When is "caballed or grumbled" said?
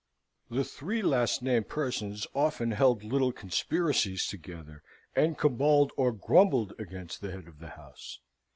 5.37-6.73